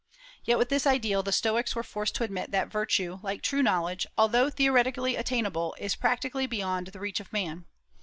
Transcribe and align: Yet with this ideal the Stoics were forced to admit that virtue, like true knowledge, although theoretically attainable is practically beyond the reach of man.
Yet 0.43 0.57
with 0.57 0.69
this 0.69 0.87
ideal 0.87 1.21
the 1.21 1.31
Stoics 1.31 1.75
were 1.75 1.83
forced 1.83 2.15
to 2.15 2.23
admit 2.23 2.49
that 2.49 2.71
virtue, 2.71 3.19
like 3.21 3.43
true 3.43 3.61
knowledge, 3.61 4.07
although 4.17 4.49
theoretically 4.49 5.15
attainable 5.15 5.75
is 5.77 5.95
practically 5.95 6.47
beyond 6.47 6.87
the 6.87 6.99
reach 6.99 7.19
of 7.19 7.31
man. 7.31 7.65